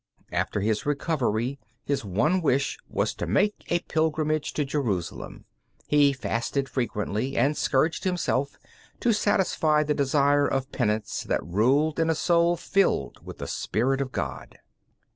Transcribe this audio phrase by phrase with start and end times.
[0.31, 5.45] After his recovery his one wish was to make a pilgrimage to Jerusalem.
[5.85, 8.57] He fasted frequently and scourged himself
[8.99, 14.01] to satisfy the desire of penance that ruled in a soul filled with the spirit
[14.01, 14.57] of God.